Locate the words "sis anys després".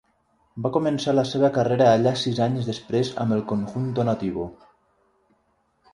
2.21-3.13